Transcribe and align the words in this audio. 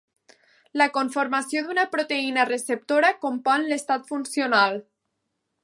La 0.81 0.87
conformació 0.93 1.61
d'una 1.67 1.83
proteïna 1.95 2.47
receptora 2.51 3.13
compon 3.27 3.69
l'estat 3.73 4.09
funcional. 4.15 4.83